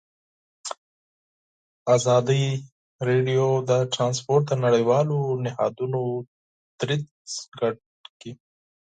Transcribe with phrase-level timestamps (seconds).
[1.95, 2.43] ازادي
[3.07, 6.01] راډیو د ترانسپورټ د نړیوالو نهادونو
[6.79, 7.03] دریځ
[7.35, 7.79] شریک
[8.17, 8.31] کړی.